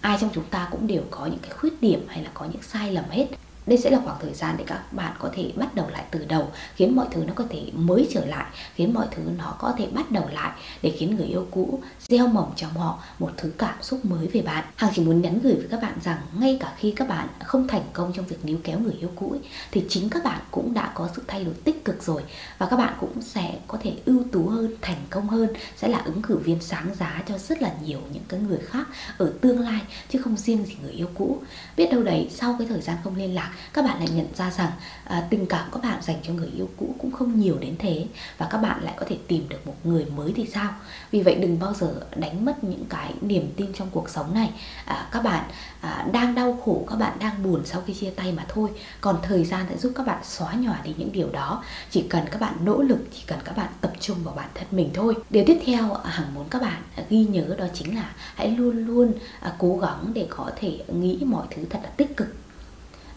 Ai 0.00 0.18
trong 0.20 0.30
chúng 0.34 0.44
ta 0.44 0.68
cũng 0.70 0.86
đều 0.86 1.02
có 1.10 1.26
những 1.26 1.38
cái 1.38 1.50
khuyết 1.50 1.80
điểm 1.80 2.06
hay 2.08 2.22
là 2.22 2.30
có 2.34 2.44
những 2.44 2.62
sai 2.62 2.92
lầm 2.92 3.04
hết 3.10 3.26
đây 3.66 3.78
sẽ 3.78 3.90
là 3.90 4.00
khoảng 4.04 4.16
thời 4.20 4.34
gian 4.34 4.54
để 4.58 4.64
các 4.66 4.92
bạn 4.92 5.12
có 5.18 5.30
thể 5.34 5.52
bắt 5.56 5.74
đầu 5.74 5.88
lại 5.90 6.04
từ 6.10 6.24
đầu 6.24 6.50
khiến 6.74 6.96
mọi 6.96 7.06
thứ 7.10 7.24
nó 7.26 7.32
có 7.36 7.44
thể 7.50 7.70
mới 7.74 8.08
trở 8.12 8.26
lại 8.26 8.46
khiến 8.74 8.94
mọi 8.94 9.06
thứ 9.10 9.22
nó 9.38 9.56
có 9.58 9.74
thể 9.78 9.86
bắt 9.86 10.10
đầu 10.10 10.28
lại 10.32 10.52
để 10.82 10.94
khiến 10.98 11.16
người 11.16 11.26
yêu 11.26 11.46
cũ 11.50 11.80
gieo 12.08 12.26
mầm 12.26 12.44
trong 12.56 12.74
họ 12.74 13.02
một 13.18 13.30
thứ 13.36 13.52
cảm 13.58 13.82
xúc 13.82 14.04
mới 14.04 14.26
về 14.26 14.42
bạn. 14.42 14.64
Hằng 14.76 14.92
chỉ 14.94 15.02
muốn 15.02 15.22
nhắn 15.22 15.38
gửi 15.42 15.54
với 15.54 15.66
các 15.70 15.82
bạn 15.82 15.98
rằng 16.04 16.18
ngay 16.40 16.56
cả 16.60 16.72
khi 16.78 16.92
các 16.96 17.08
bạn 17.08 17.28
không 17.44 17.68
thành 17.68 17.82
công 17.92 18.12
trong 18.12 18.26
việc 18.26 18.44
níu 18.44 18.58
kéo 18.64 18.78
người 18.78 18.96
yêu 19.00 19.10
cũ 19.16 19.30
ấy, 19.30 19.40
thì 19.70 19.84
chính 19.88 20.10
các 20.10 20.24
bạn 20.24 20.40
cũng 20.50 20.74
đã 20.74 20.92
có 20.94 21.08
sự 21.16 21.22
thay 21.26 21.44
đổi 21.44 21.54
tích 21.64 21.84
cực 21.84 22.02
rồi 22.02 22.22
và 22.58 22.66
các 22.66 22.76
bạn 22.76 22.94
cũng 23.00 23.22
sẽ 23.22 23.58
có 23.66 23.78
thể 23.82 23.92
ưu 24.04 24.24
tú 24.32 24.48
hơn 24.48 24.74
thành 24.80 25.00
công 25.10 25.28
hơn 25.28 25.48
sẽ 25.76 25.88
là 25.88 25.98
ứng 25.98 26.22
cử 26.22 26.36
viên 26.36 26.60
sáng 26.60 26.94
giá 26.94 27.22
cho 27.28 27.38
rất 27.38 27.62
là 27.62 27.74
nhiều 27.84 28.00
những 28.12 28.22
cái 28.28 28.40
người 28.40 28.58
khác 28.58 28.86
ở 29.18 29.32
tương 29.40 29.60
lai 29.60 29.80
chứ 30.08 30.18
không 30.22 30.36
riêng 30.36 30.64
gì 30.64 30.76
người 30.82 30.92
yêu 30.92 31.08
cũ. 31.14 31.38
Biết 31.76 31.92
đâu 31.92 32.02
đấy 32.02 32.28
sau 32.34 32.56
cái 32.58 32.68
thời 32.68 32.80
gian 32.80 32.96
không 33.04 33.16
liên 33.16 33.34
lạc 33.34 33.52
các 33.72 33.84
bạn 33.84 33.98
lại 33.98 34.08
nhận 34.14 34.26
ra 34.34 34.50
rằng 34.50 34.70
à, 35.04 35.26
tình 35.30 35.46
cảm 35.46 35.68
các 35.72 35.82
bạn 35.82 36.02
dành 36.02 36.16
cho 36.22 36.32
người 36.32 36.50
yêu 36.56 36.68
cũ 36.76 36.94
cũng 36.98 37.10
không 37.10 37.40
nhiều 37.40 37.56
đến 37.60 37.76
thế 37.78 38.06
và 38.38 38.46
các 38.50 38.58
bạn 38.58 38.84
lại 38.84 38.94
có 38.96 39.06
thể 39.08 39.18
tìm 39.28 39.48
được 39.48 39.66
một 39.66 39.74
người 39.84 40.04
mới 40.04 40.32
thì 40.36 40.46
sao? 40.54 40.72
Vì 41.10 41.22
vậy 41.22 41.34
đừng 41.34 41.58
bao 41.58 41.74
giờ 41.74 42.00
đánh 42.16 42.44
mất 42.44 42.64
những 42.64 42.84
cái 42.88 43.14
niềm 43.20 43.52
tin 43.56 43.72
trong 43.72 43.88
cuộc 43.90 44.10
sống 44.10 44.34
này. 44.34 44.50
À, 44.84 45.08
các 45.12 45.22
bạn 45.24 45.44
à, 45.80 46.06
đang 46.12 46.34
đau 46.34 46.58
khổ 46.64 46.84
các 46.90 46.96
bạn 46.96 47.18
đang 47.18 47.42
buồn 47.42 47.62
sau 47.64 47.82
khi 47.86 47.94
chia 47.94 48.10
tay 48.10 48.32
mà 48.32 48.44
thôi. 48.48 48.70
Còn 49.00 49.18
thời 49.22 49.44
gian 49.44 49.66
sẽ 49.70 49.76
giúp 49.76 49.92
các 49.96 50.06
bạn 50.06 50.24
xóa 50.24 50.54
nhòa 50.54 50.80
đi 50.84 50.94
những 50.98 51.12
điều 51.12 51.30
đó. 51.30 51.64
Chỉ 51.90 52.04
cần 52.10 52.24
các 52.30 52.40
bạn 52.40 52.54
nỗ 52.64 52.82
lực 52.82 52.98
chỉ 53.14 53.22
cần 53.26 53.38
các 53.44 53.56
bạn 53.56 53.68
tập 53.80 53.92
trung 54.00 54.16
vào 54.24 54.34
bản 54.34 54.48
thân 54.54 54.66
mình 54.70 54.90
thôi. 54.94 55.14
Điều 55.30 55.44
tiếp 55.46 55.58
theo 55.66 55.94
hằng 56.04 56.34
muốn 56.34 56.48
các 56.50 56.62
bạn 56.62 56.82
ghi 57.10 57.24
nhớ 57.24 57.54
đó 57.58 57.64
chính 57.74 57.96
là 57.96 58.10
hãy 58.34 58.50
luôn 58.50 58.86
luôn 58.86 59.12
à, 59.40 59.52
cố 59.58 59.78
gắng 59.78 60.10
để 60.14 60.26
có 60.30 60.50
thể 60.56 60.78
nghĩ 60.88 61.18
mọi 61.26 61.46
thứ 61.50 61.64
thật 61.70 61.80
là 61.82 61.90
tích 61.96 62.16
cực. 62.16 62.28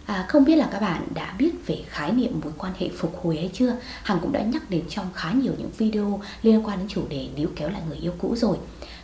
À, 0.09 0.25
không 0.27 0.45
biết 0.45 0.55
là 0.55 0.69
các 0.71 0.81
bạn 0.81 1.07
đã 1.13 1.35
biết 1.37 1.51
về 1.67 1.83
khái 1.87 2.11
niệm 2.11 2.39
mối 2.43 2.53
quan 2.57 2.73
hệ 2.79 2.89
phục 2.97 3.23
hồi 3.23 3.37
hay 3.37 3.49
chưa? 3.53 3.75
Hằng 4.03 4.19
cũng 4.21 4.31
đã 4.31 4.41
nhắc 4.41 4.69
đến 4.69 4.83
trong 4.89 5.05
khá 5.13 5.31
nhiều 5.31 5.53
những 5.57 5.69
video 5.77 6.21
liên 6.41 6.67
quan 6.67 6.79
đến 6.79 6.87
chủ 6.87 7.01
đề 7.09 7.27
níu 7.35 7.49
kéo 7.55 7.69
lại 7.69 7.81
người 7.87 7.97
yêu 7.97 8.13
cũ 8.17 8.35
rồi. 8.35 8.57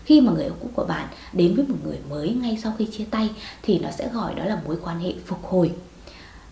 Khi 0.06 0.22
mà 0.22 0.34
người 0.34 0.44
yêu 0.44 0.54
cũ 0.62 0.70
của 0.74 0.86
bạn 0.86 1.08
đến 1.34 1.56
với 1.56 1.66
một 1.68 1.76
người 1.84 1.98
mới 2.10 2.30
ngay 2.30 2.58
sau 2.64 2.74
khi 2.78 2.88
chia 2.98 3.06
tay 3.12 3.30
thì 3.62 3.80
nó 3.80 3.90
sẽ 3.92 4.10
gọi 4.14 4.36
đó 4.36 4.46
là 4.46 4.62
mối 4.66 4.78
quan 4.84 5.00
hệ 5.00 5.14
phục 5.26 5.44
hồi. 5.44 5.72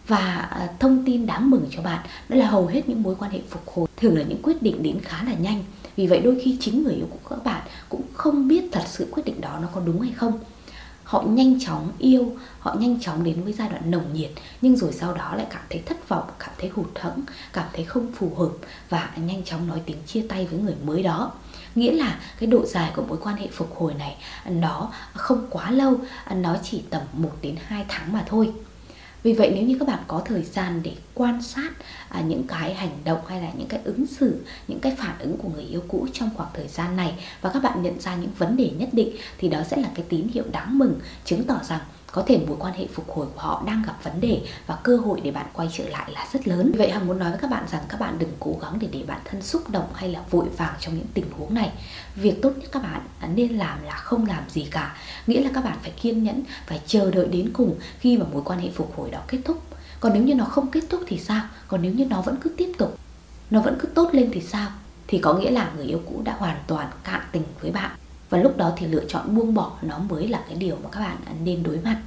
Và 0.08 0.48
à, 0.52 0.70
thông 0.80 1.06
tin 1.06 1.26
đáng 1.26 1.50
mừng 1.50 1.66
cho 1.72 1.82
bạn 1.82 2.06
đó 2.30 2.36
là 2.36 2.48
hầu 2.48 2.68
hết 2.68 2.90
những 2.90 3.04
mối 3.04 3.16
quan 3.20 3.32
hệ 3.32 3.40
phục 3.50 3.68
hồi 3.68 3.88
thường 3.98 4.18
là 4.18 4.24
những 4.24 4.42
quyết 4.42 4.62
định 4.62 4.84
đến 4.84 5.00
khá 5.02 5.24
là 5.24 5.34
nhanh. 5.34 5.64
Vì 5.96 6.08
vậy 6.08 6.20
đôi 6.20 6.42
khi 6.44 6.58
chính 6.60 6.84
người 6.84 6.96
yêu 6.96 7.08
cũ 7.12 7.18
của 7.24 7.36
các 7.36 7.44
bạn 7.44 7.62
cũng 7.90 8.02
không 8.14 8.48
biết 8.48 8.64
thật 8.72 8.84
sự 8.88 9.08
quyết 9.12 9.26
định 9.26 9.42
đó 9.42 9.60
nó 9.62 9.68
có 9.74 9.82
đúng 9.86 10.02
hay 10.02 10.12
không 10.12 10.40
họ 11.14 11.22
nhanh 11.22 11.60
chóng 11.60 11.92
yêu, 12.00 12.36
họ 12.60 12.76
nhanh 12.80 13.00
chóng 13.00 13.24
đến 13.24 13.44
với 13.44 13.54
giai 13.54 13.70
đoạn 13.70 13.92
nồng 13.92 14.14
nhiệt, 14.14 14.32
nhưng 14.62 14.76
rồi 14.76 14.92
sau 14.92 15.14
đó 15.14 15.36
lại 15.36 15.48
cảm 15.50 15.62
thấy 15.70 15.82
thất 15.86 16.10
vọng, 16.10 16.24
cảm 16.40 16.50
thấy 16.58 16.70
hụt 16.70 17.00
hẫng, 17.00 17.22
cảm 17.54 17.66
thấy 17.74 17.86
không 17.86 18.12
phù 18.12 18.36
hợp 18.36 18.50
và 18.90 19.10
nhanh 19.18 19.44
chóng 19.44 19.68
nói 19.68 19.82
tiếng 19.86 19.98
chia 20.08 20.26
tay 20.30 20.48
với 20.52 20.60
người 20.60 20.76
mới 20.86 21.04
đó. 21.04 21.32
Nghĩa 21.76 21.92
là 21.92 22.20
cái 22.40 22.48
độ 22.48 22.66
dài 22.66 22.92
của 22.96 23.02
mối 23.02 23.18
quan 23.22 23.36
hệ 23.36 23.48
phục 23.48 23.76
hồi 23.76 23.94
này, 23.94 24.16
nó 24.46 24.92
không 25.14 25.48
quá 25.50 25.72
lâu, 25.72 26.00
nó 26.36 26.56
chỉ 26.64 26.84
tầm 26.90 27.02
1 27.14 27.30
đến 27.42 27.56
2 27.66 27.86
tháng 27.88 28.14
mà 28.14 28.24
thôi 28.28 28.54
vì 29.24 29.34
vậy 29.34 29.52
nếu 29.56 29.64
như 29.64 29.78
các 29.80 29.88
bạn 29.88 30.00
có 30.08 30.22
thời 30.26 30.44
gian 30.44 30.82
để 30.84 30.92
quan 31.14 31.42
sát 31.42 31.72
à, 32.10 32.22
những 32.22 32.44
cái 32.48 32.74
hành 32.74 32.98
động 33.06 33.20
hay 33.28 33.42
là 33.42 33.52
những 33.58 33.68
cái 33.68 33.80
ứng 33.84 34.06
xử, 34.08 34.36
những 34.68 34.80
cái 34.80 34.96
phản 34.98 35.20
ứng 35.20 35.38
của 35.38 35.50
người 35.50 35.64
yêu 35.64 35.84
cũ 35.88 36.08
trong 36.14 36.30
khoảng 36.36 36.50
thời 36.54 36.68
gian 36.68 36.96
này 36.96 37.14
và 37.42 37.50
các 37.54 37.64
bạn 37.64 37.82
nhận 37.82 38.00
ra 38.00 38.16
những 38.16 38.32
vấn 38.38 38.58
đề 38.58 38.72
nhất 38.78 38.90
định 38.92 39.10
thì 39.38 39.50
đó 39.50 39.60
sẽ 39.70 39.78
là 39.78 39.90
cái 39.96 40.06
tín 40.10 40.28
hiệu 40.34 40.44
đáng 40.52 40.78
mừng 40.78 41.00
chứng 41.26 41.44
tỏ 41.44 41.60
rằng 41.70 41.80
có 42.14 42.24
thể 42.28 42.40
mối 42.48 42.58
quan 42.60 42.74
hệ 42.74 42.88
phục 42.94 43.12
hồi 43.12 43.28
của 43.36 43.42
họ 43.42 43.64
đang 43.66 43.84
gặp 43.88 44.04
vấn 44.04 44.22
đề 44.22 44.42
và 44.68 44.76
cơ 44.84 44.98
hội 44.98 45.22
để 45.24 45.32
bạn 45.32 45.46
quay 45.54 45.70
trở 45.74 45.90
lại 45.90 46.12
là 46.12 46.28
rất 46.34 46.48
lớn. 46.48 46.72
Vậy 46.78 46.92
Hằng 46.92 47.08
muốn 47.08 47.20
nói 47.20 47.30
với 47.30 47.40
các 47.40 47.50
bạn 47.50 47.66
rằng 47.72 47.84
các 47.90 48.00
bạn 48.00 48.20
đừng 48.20 48.32
cố 48.40 48.58
gắng 48.62 48.78
để 48.80 48.88
để 48.92 49.04
bản 49.08 49.22
thân 49.26 49.42
xúc 49.42 49.70
động 49.70 49.88
hay 49.94 50.10
là 50.10 50.22
vội 50.30 50.46
vàng 50.58 50.74
trong 50.80 50.96
những 50.96 51.08
tình 51.14 51.26
huống 51.38 51.54
này. 51.54 51.72
Việc 52.16 52.42
tốt 52.42 52.52
nhất 52.58 52.70
các 52.72 52.84
bạn 52.84 53.02
nên 53.36 53.58
làm 53.58 53.84
là 53.84 53.96
không 53.96 54.26
làm 54.26 54.50
gì 54.50 54.68
cả. 54.72 54.96
Nghĩa 55.28 55.42
là 55.42 55.50
các 55.54 55.64
bạn 55.64 55.78
phải 55.82 55.92
kiên 56.02 56.24
nhẫn, 56.24 56.44
phải 56.66 56.82
chờ 56.88 57.12
đợi 57.12 57.28
đến 57.28 57.50
cùng 57.54 57.76
khi 58.00 58.18
mà 58.18 58.26
mối 58.32 58.42
quan 58.46 58.60
hệ 58.60 58.70
phục 58.70 58.98
hồi 58.98 59.12
đó 59.12 59.20
kết 59.28 59.40
thúc. 59.46 59.64
Còn 60.00 60.14
nếu 60.14 60.24
như 60.24 60.36
nó 60.36 60.46
không 60.46 60.72
kết 60.72 60.84
thúc 60.90 61.02
thì 61.08 61.18
sao? 61.18 61.42
Còn 61.68 61.82
nếu 61.82 61.94
như 61.94 62.06
nó 62.06 62.22
vẫn 62.22 62.36
cứ 62.42 62.50
tiếp 62.58 62.72
tục, 62.78 62.98
nó 63.50 63.62
vẫn 63.62 63.78
cứ 63.80 63.88
tốt 63.88 64.10
lên 64.12 64.30
thì 64.34 64.42
sao? 64.42 64.70
Thì 65.08 65.18
có 65.18 65.34
nghĩa 65.34 65.52
là 65.52 65.72
người 65.76 65.86
yêu 65.86 66.02
cũ 66.06 66.22
đã 66.24 66.36
hoàn 66.38 66.58
toàn 66.68 66.88
cạn 67.04 67.22
tình 67.32 67.44
với 67.62 67.72
bạn 67.72 67.92
và 68.34 68.40
lúc 68.40 68.58
đó 68.58 68.72
thì 68.78 68.88
lựa 68.88 69.06
chọn 69.08 69.36
buông 69.36 69.54
bỏ 69.54 69.72
nó 69.82 70.00
mới 70.00 70.28
là 70.28 70.42
cái 70.48 70.58
điều 70.58 70.78
mà 70.84 70.90
các 70.92 71.00
bạn 71.00 71.18
nên 71.44 71.64
đối 71.64 71.78
mặt. 71.78 71.98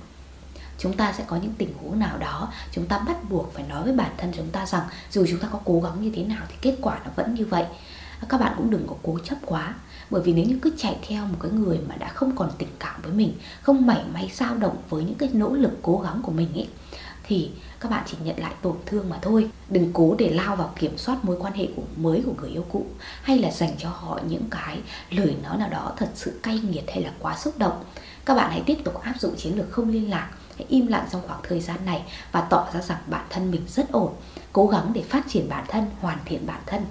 Chúng 0.78 0.92
ta 0.92 1.12
sẽ 1.12 1.24
có 1.26 1.36
những 1.36 1.52
tình 1.58 1.74
huống 1.80 1.98
nào 1.98 2.18
đó 2.18 2.52
chúng 2.72 2.86
ta 2.86 2.98
bắt 2.98 3.30
buộc 3.30 3.52
phải 3.54 3.64
nói 3.68 3.84
với 3.84 3.92
bản 3.92 4.10
thân 4.16 4.32
chúng 4.36 4.48
ta 4.50 4.66
rằng 4.66 4.82
dù 5.10 5.26
chúng 5.28 5.38
ta 5.38 5.48
có 5.52 5.60
cố 5.64 5.80
gắng 5.80 6.02
như 6.02 6.10
thế 6.14 6.24
nào 6.24 6.44
thì 6.48 6.54
kết 6.60 6.76
quả 6.82 6.98
nó 7.04 7.10
vẫn 7.16 7.34
như 7.34 7.46
vậy. 7.46 7.64
À, 8.20 8.26
các 8.28 8.40
bạn 8.40 8.52
cũng 8.56 8.70
đừng 8.70 8.86
có 8.86 8.94
cố 9.02 9.18
chấp 9.18 9.36
quá. 9.46 9.74
Bởi 10.10 10.22
vì 10.22 10.32
nếu 10.32 10.44
như 10.44 10.58
cứ 10.62 10.70
chạy 10.78 10.96
theo 11.08 11.26
một 11.26 11.36
cái 11.42 11.50
người 11.50 11.80
mà 11.88 11.96
đã 11.96 12.08
không 12.08 12.36
còn 12.36 12.50
tình 12.58 12.70
cảm 12.78 13.02
với 13.02 13.12
mình, 13.12 13.32
không 13.62 13.86
mảy 13.86 14.02
may 14.12 14.30
sao 14.34 14.54
động 14.54 14.76
với 14.88 15.04
những 15.04 15.18
cái 15.18 15.28
nỗ 15.32 15.52
lực 15.52 15.72
cố 15.82 15.98
gắng 15.98 16.20
của 16.22 16.32
mình 16.32 16.48
ấy 16.54 16.68
thì 17.28 17.50
các 17.80 17.90
bạn 17.90 18.04
chỉ 18.06 18.16
nhận 18.24 18.40
lại 18.40 18.52
tổn 18.62 18.76
thương 18.86 19.08
mà 19.08 19.18
thôi. 19.22 19.50
Đừng 19.68 19.90
cố 19.92 20.14
để 20.18 20.30
lao 20.30 20.56
vào 20.56 20.72
kiểm 20.78 20.98
soát 20.98 21.24
mối 21.24 21.36
quan 21.40 21.52
hệ 21.52 21.68
của, 21.76 21.82
mới 21.96 22.22
của 22.26 22.32
người 22.40 22.50
yêu 22.50 22.64
cũ, 22.72 22.86
hay 23.22 23.38
là 23.38 23.50
dành 23.50 23.72
cho 23.78 23.88
họ 23.88 24.20
những 24.28 24.44
cái 24.50 24.78
lời 25.10 25.36
nói 25.42 25.56
nào 25.56 25.68
đó 25.68 25.92
thật 25.96 26.08
sự 26.14 26.40
cay 26.42 26.58
nghiệt 26.58 26.84
hay 26.88 27.02
là 27.02 27.10
quá 27.18 27.36
xúc 27.38 27.58
động. 27.58 27.84
Các 28.24 28.34
bạn 28.34 28.50
hãy 28.50 28.62
tiếp 28.66 28.78
tục 28.84 29.00
áp 29.02 29.14
dụng 29.18 29.36
chiến 29.36 29.56
lược 29.56 29.70
không 29.70 29.88
liên 29.88 30.10
lạc, 30.10 30.30
hãy 30.56 30.66
im 30.68 30.86
lặng 30.86 31.06
trong 31.12 31.22
khoảng 31.26 31.40
thời 31.42 31.60
gian 31.60 31.76
này 31.84 32.02
và 32.32 32.40
tỏ 32.40 32.68
ra 32.74 32.80
rằng 32.80 32.98
bản 33.06 33.26
thân 33.30 33.50
mình 33.50 33.62
rất 33.68 33.92
ổn. 33.92 34.12
Cố 34.52 34.66
gắng 34.66 34.90
để 34.92 35.02
phát 35.02 35.24
triển 35.28 35.48
bản 35.48 35.64
thân, 35.68 35.86
hoàn 36.00 36.18
thiện 36.24 36.46
bản 36.46 36.60
thân. 36.66 36.84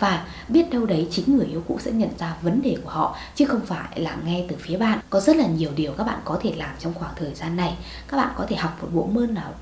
Và 0.00 0.26
biết 0.48 0.70
đâu 0.70 0.86
đấy 0.86 1.08
chính 1.10 1.36
người 1.36 1.46
yêu 1.46 1.62
cũ 1.68 1.78
sẽ 1.80 1.90
nhận 1.90 2.10
ra 2.18 2.36
vấn 2.42 2.62
đề 2.62 2.76
của 2.84 2.90
họ, 2.90 3.16
chứ 3.34 3.44
không 3.44 3.66
phải 3.66 4.00
là 4.00 4.16
nghe 4.24 4.44
từ 4.48 4.56
phía 4.60 4.76
bạn. 4.76 4.98
Có 5.10 5.20
rất 5.20 5.36
là 5.36 5.46
nhiều 5.46 5.70
điều 5.76 5.92
các 5.92 6.04
bạn 6.04 6.20
có 6.24 6.38
thể 6.42 6.54
làm 6.56 6.74
trong 6.78 6.94
khoảng 6.94 7.12
thời 7.16 7.34
gian 7.34 7.56
này. 7.56 7.76
Các 8.08 8.16
bạn 8.16 8.34
có 8.36 8.46
thể 8.48 8.56
học 8.56 8.78
một 8.82 8.88
bộ 8.92 9.08
môn 9.12 9.34
nào 9.34 9.54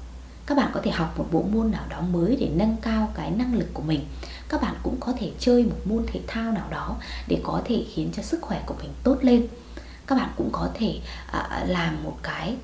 các 0.46 0.56
bạn 0.56 0.70
có 0.74 0.80
thể 0.82 0.90
học 0.90 1.18
một 1.18 1.26
bộ 1.32 1.42
môn 1.42 1.70
nào 1.70 1.84
đó 1.88 2.00
mới 2.00 2.36
để 2.40 2.48
nâng 2.54 2.76
cao 2.82 3.12
cái 3.14 3.30
năng 3.30 3.54
lực 3.54 3.68
của 3.74 3.82
mình. 3.82 4.00
Các 4.48 4.62
bạn 4.62 4.74
cũng 4.82 4.96
có 5.00 5.12
thể 5.18 5.32
chơi 5.38 5.64
một 5.64 5.78
môn 5.84 6.04
thể 6.12 6.20
thao 6.26 6.52
nào 6.52 6.68
đó 6.70 6.96
để 7.28 7.40
có 7.42 7.62
thể 7.64 7.84
khiến 7.94 8.10
cho 8.16 8.22
sức 8.22 8.42
khỏe 8.42 8.62
của 8.66 8.74
mình 8.78 8.90
tốt 9.04 9.18
lên. 9.22 9.46
Các 10.06 10.14
bạn 10.14 10.30
cũng 10.36 10.48
có 10.52 10.68
thể 10.74 11.00
à, 11.26 11.38
à 11.38 11.64
làm 11.64 12.04
một 12.04 12.18
cái 12.22 12.56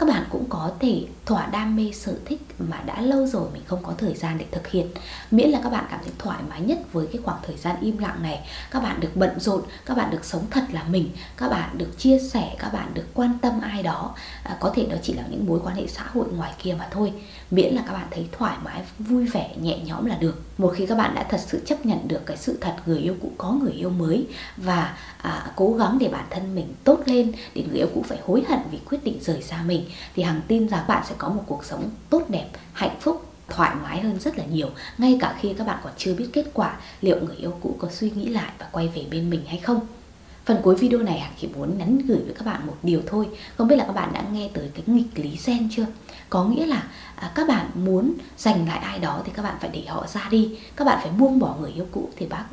các 0.00 0.08
bạn 0.08 0.24
cũng 0.30 0.44
có 0.48 0.72
thể 0.80 1.04
thỏa 1.26 1.46
đam 1.46 1.76
mê 1.76 1.90
sở 1.94 2.18
thích 2.24 2.40
mà 2.68 2.82
đã 2.86 3.00
lâu 3.00 3.26
rồi 3.26 3.48
mình 3.52 3.62
không 3.66 3.82
có 3.82 3.94
thời 3.98 4.14
gian 4.14 4.38
để 4.38 4.46
thực 4.50 4.68
hiện. 4.68 4.86
Miễn 5.30 5.50
là 5.50 5.60
các 5.62 5.70
bạn 5.70 5.84
cảm 5.90 6.00
thấy 6.02 6.12
thoải 6.18 6.38
mái 6.48 6.60
nhất 6.60 6.78
với 6.92 7.06
cái 7.06 7.22
khoảng 7.24 7.38
thời 7.46 7.56
gian 7.56 7.76
im 7.80 7.98
lặng 7.98 8.22
này. 8.22 8.48
Các 8.70 8.82
bạn 8.82 9.00
được 9.00 9.10
bận 9.14 9.40
rộn 9.40 9.62
các 9.86 9.96
bạn 9.96 10.10
được 10.10 10.24
sống 10.24 10.44
thật 10.50 10.64
là 10.72 10.84
mình 10.84 11.10
các 11.36 11.48
bạn 11.48 11.78
được 11.78 11.98
chia 11.98 12.18
sẻ 12.18 12.56
các 12.58 12.72
bạn 12.72 12.94
được 12.94 13.06
quan 13.14 13.38
tâm 13.42 13.60
ai 13.60 13.82
đó. 13.82 14.14
À, 14.42 14.56
có 14.60 14.72
thể 14.74 14.86
đó 14.86 14.96
chỉ 15.02 15.12
là 15.12 15.22
những 15.30 15.46
mối 15.46 15.60
quan 15.64 15.76
hệ 15.76 15.86
xã 15.86 16.02
hội 16.12 16.26
ngoài 16.36 16.52
kia 16.58 16.76
mà 16.78 16.88
thôi. 16.90 17.12
Miễn 17.50 17.74
là 17.74 17.82
các 17.86 17.92
bạn 17.92 18.06
thấy 18.10 18.28
thoải 18.32 18.56
mái 18.64 18.82
vui 18.98 19.26
vẻ 19.26 19.54
nhẹ 19.60 19.78
nhõm 19.78 20.06
là 20.06 20.16
được. 20.16 20.42
Một 20.58 20.72
khi 20.76 20.86
các 20.86 20.94
bạn 20.94 21.14
đã 21.14 21.26
thật 21.30 21.40
sự 21.46 21.62
chấp 21.66 21.86
nhận 21.86 22.08
được 22.08 22.26
cái 22.26 22.36
sự 22.36 22.58
thật 22.60 22.76
người 22.86 22.98
yêu 22.98 23.16
cũ 23.22 23.32
có 23.38 23.52
người 23.52 23.72
yêu 23.72 23.90
mới 23.90 24.26
và 24.56 24.96
à, 25.22 25.46
cố 25.56 25.72
gắng 25.72 25.98
để 26.00 26.08
bản 26.08 26.24
thân 26.30 26.54
mình 26.54 26.74
tốt 26.84 27.00
lên 27.06 27.32
để 27.54 27.64
người 27.68 27.78
yêu 27.78 27.88
cũ 27.94 28.04
phải 28.08 28.18
hối 28.26 28.44
hận 28.48 28.58
vì 28.70 28.78
quyết 28.90 29.04
định 29.04 29.18
rời 29.22 29.42
xa 29.42 29.62
mình 29.62 29.84
thì 30.16 30.22
hằng 30.22 30.40
tin 30.48 30.68
rằng 30.68 30.84
bạn 30.88 31.04
sẽ 31.08 31.14
có 31.18 31.28
một 31.28 31.42
cuộc 31.46 31.64
sống 31.64 31.90
tốt 32.10 32.22
đẹp 32.28 32.49
hạnh 32.72 32.96
phúc 33.00 33.30
thoải 33.48 33.74
mái 33.82 34.00
hơn 34.00 34.20
rất 34.20 34.38
là 34.38 34.44
nhiều 34.44 34.70
ngay 34.98 35.18
cả 35.20 35.36
khi 35.40 35.54
các 35.58 35.66
bạn 35.66 35.78
còn 35.84 35.92
chưa 35.96 36.14
biết 36.14 36.28
kết 36.32 36.44
quả 36.54 36.78
liệu 37.00 37.20
người 37.20 37.36
yêu 37.36 37.54
cũ 37.60 37.76
có 37.78 37.88
suy 37.90 38.10
nghĩ 38.10 38.28
lại 38.28 38.50
và 38.58 38.68
quay 38.72 38.88
về 38.88 39.04
bên 39.10 39.30
mình 39.30 39.44
hay 39.46 39.58
không. 39.58 39.80
Phần 40.44 40.58
cuối 40.62 40.74
video 40.74 40.98
này 40.98 41.18
Hằng 41.18 41.32
chỉ 41.40 41.48
muốn 41.56 41.78
nhắn 41.78 41.98
gửi 41.98 42.18
với 42.18 42.34
các 42.34 42.46
bạn 42.46 42.66
một 42.66 42.76
điều 42.82 43.02
thôi. 43.06 43.28
Không 43.56 43.68
biết 43.68 43.76
là 43.76 43.84
các 43.84 43.92
bạn 43.92 44.12
đã 44.12 44.24
nghe 44.32 44.50
tới 44.54 44.70
cái 44.74 44.82
nghịch 44.86 45.18
lý 45.24 45.36
sen 45.36 45.68
chưa? 45.72 45.86
Có 46.30 46.44
nghĩa 46.44 46.66
là 46.66 46.82
à, 47.16 47.32
các 47.34 47.48
bạn 47.48 47.70
muốn 47.74 48.12
giành 48.36 48.68
lại 48.68 48.78
ai 48.78 48.98
đó 48.98 49.22
thì 49.24 49.32
các 49.34 49.42
bạn 49.42 49.56
phải 49.60 49.70
để 49.72 49.84
họ 49.88 50.06
ra 50.06 50.28
đi. 50.30 50.58
Các 50.76 50.84
bạn 50.84 50.98
phải 51.02 51.12
buông 51.12 51.38
bỏ 51.38 51.56
người 51.60 51.70
yêu 51.70 51.86
cũ 51.92 52.08
thì 52.16 52.26
bác 52.26 52.44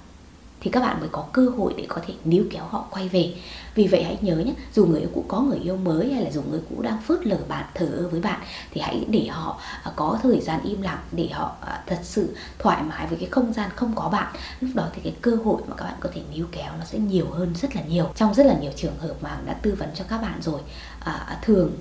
thì 0.61 0.71
các 0.71 0.79
bạn 0.79 0.99
mới 0.99 1.09
có 1.11 1.25
cơ 1.33 1.49
hội 1.57 1.73
để 1.77 1.85
có 1.87 2.01
thể 2.07 2.13
níu 2.25 2.43
kéo 2.51 2.63
họ 2.65 2.85
quay 2.91 3.09
về. 3.09 3.33
Vì 3.75 3.87
vậy 3.87 4.03
hãy 4.03 4.17
nhớ 4.21 4.35
nhé 4.35 4.53
dù 4.73 4.85
người 4.85 4.99
yêu 4.99 5.09
cũ 5.13 5.25
có 5.27 5.41
người 5.41 5.59
yêu 5.59 5.77
mới 5.77 6.13
hay 6.13 6.23
là 6.23 6.31
dù 6.31 6.41
người 6.49 6.61
cũ 6.69 6.81
đang 6.81 7.01
phớt 7.01 7.27
lờ 7.27 7.37
bạn 7.47 7.65
thờ 7.73 7.85
ơ 7.85 8.07
với 8.07 8.21
bạn 8.21 8.39
thì 8.71 8.81
hãy 8.81 9.05
để 9.09 9.27
họ 9.27 9.59
à, 9.83 9.91
có 9.95 10.19
thời 10.23 10.41
gian 10.41 10.59
im 10.63 10.81
lặng 10.81 10.99
để 11.11 11.29
họ 11.31 11.55
à, 11.61 11.83
thật 11.85 11.99
sự 12.03 12.35
thoải 12.59 12.83
mái 12.83 13.07
với 13.07 13.17
cái 13.19 13.29
không 13.29 13.53
gian 13.53 13.69
không 13.75 13.91
có 13.95 14.09
bạn. 14.09 14.35
Lúc 14.61 14.71
đó 14.75 14.87
thì 14.93 15.01
cái 15.03 15.13
cơ 15.21 15.35
hội 15.45 15.61
mà 15.67 15.75
các 15.75 15.85
bạn 15.85 15.95
có 15.99 16.09
thể 16.13 16.21
níu 16.33 16.45
kéo 16.51 16.71
nó 16.79 16.85
sẽ 16.85 16.99
nhiều 16.99 17.27
hơn 17.31 17.53
rất 17.55 17.75
là 17.75 17.81
nhiều. 17.81 18.09
Trong 18.15 18.33
rất 18.33 18.45
là 18.45 18.53
nhiều 18.61 18.71
trường 18.75 18.97
hợp 18.99 19.13
mà 19.21 19.37
đã 19.45 19.53
tư 19.53 19.75
vấn 19.79 19.89
cho 19.95 20.03
các 20.09 20.21
bạn 20.21 20.41
rồi 20.41 20.61
à, 20.99 21.11
à 21.11 21.39
thường 21.41 21.71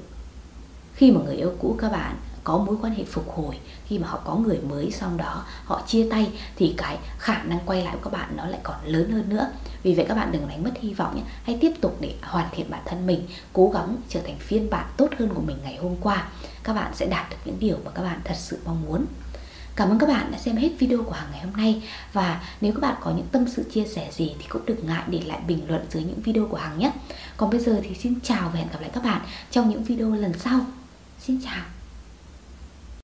khi 0.95 1.11
mà 1.11 1.21
người 1.25 1.37
yêu 1.37 1.53
cũ 1.59 1.77
các 1.79 1.93
bạn 1.93 2.17
có 2.47 2.59
mối 2.59 2.77
quan 2.83 2.95
hệ 2.95 3.05
phục 3.05 3.37
hồi. 3.37 3.59
Khi 3.87 3.99
mà 3.99 4.09
họ 4.09 4.21
có 4.25 4.35
người 4.35 4.59
mới 4.59 4.91
xong 4.91 5.17
đó, 5.17 5.45
họ 5.65 5.83
chia 5.87 6.07
tay 6.11 6.31
thì 6.57 6.75
cái 6.77 6.99
khả 7.19 7.43
năng 7.43 7.59
quay 7.67 7.85
lại 7.85 7.95
của 7.95 8.11
các 8.11 8.19
bạn 8.19 8.37
nó 8.37 8.47
lại 8.47 8.61
còn 8.63 8.77
lớn 8.85 9.11
hơn 9.11 9.29
nữa. 9.29 9.51
Vì 9.83 9.95
vậy 9.95 10.07
các 10.09 10.15
bạn 10.15 10.33
đừng 10.33 10.49
đánh 10.49 10.65
mất 10.65 10.71
hy 10.81 10.95
vọng 10.95 11.17
nhé. 11.17 11.23
Hãy 11.43 11.59
tiếp 11.61 11.73
tục 11.81 11.97
để 12.01 12.15
hoàn 12.23 12.49
thiện 12.53 12.71
bản 12.71 12.83
thân 12.85 13.07
mình, 13.07 13.27
cố 13.53 13.71
gắng 13.75 13.97
trở 14.09 14.21
thành 14.21 14.39
phiên 14.39 14.71
bản 14.71 14.87
tốt 14.97 15.09
hơn 15.19 15.29
của 15.35 15.41
mình 15.41 15.57
ngày 15.65 15.79
hôm 15.83 15.97
qua. 16.01 16.29
Các 16.63 16.73
bạn 16.73 16.95
sẽ 16.95 17.07
đạt 17.07 17.31
được 17.31 17.37
những 17.45 17.57
điều 17.61 17.77
mà 17.85 17.91
các 17.91 18.03
bạn 18.03 18.21
thật 18.25 18.37
sự 18.37 18.59
mong 18.65 18.83
muốn. 18.83 19.07
Cảm 19.77 19.89
ơn 19.89 19.99
các 19.99 20.09
bạn 20.09 20.33
đã 20.33 20.39
xem 20.39 20.57
hết 20.57 20.71
video 20.79 21.03
của 21.03 21.13
hàng 21.13 21.29
ngày 21.33 21.41
hôm 21.45 21.53
nay. 21.57 21.83
Và 22.13 22.43
nếu 22.61 22.73
các 22.73 22.81
bạn 22.81 22.95
có 23.01 23.11
những 23.11 23.27
tâm 23.33 23.45
sự 23.49 23.65
chia 23.73 23.85
sẻ 23.85 24.11
gì 24.13 24.35
thì 24.39 24.45
cũng 24.49 24.67
đừng 24.67 24.87
ngại 24.87 25.03
để 25.07 25.21
lại 25.27 25.41
bình 25.47 25.61
luận 25.69 25.87
dưới 25.91 26.03
những 26.03 26.21
video 26.21 26.47
của 26.47 26.57
hàng 26.57 26.79
nhé. 26.79 26.93
Còn 27.37 27.51
bây 27.51 27.61
giờ 27.61 27.81
thì 27.83 27.95
xin 27.95 28.21
chào 28.23 28.51
và 28.53 28.59
hẹn 28.59 28.69
gặp 28.73 28.81
lại 28.81 28.91
các 28.93 29.05
bạn 29.05 29.21
trong 29.51 29.71
những 29.71 29.85
video 29.85 30.11
lần 30.11 30.33
sau. 30.39 30.61
Xin 31.19 31.41
chào. 31.45 31.76